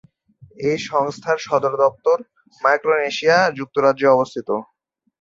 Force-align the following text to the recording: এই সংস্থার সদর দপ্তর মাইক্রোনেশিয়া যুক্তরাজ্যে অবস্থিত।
এই 0.61 0.77
সংস্থার 0.89 1.37
সদর 1.47 1.73
দপ্তর 1.83 2.17
মাইক্রোনেশিয়া 2.61 3.37
যুক্তরাজ্যে 3.57 4.07
অবস্থিত। 4.07 4.49